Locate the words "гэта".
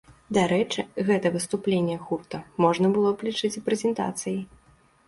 1.09-1.27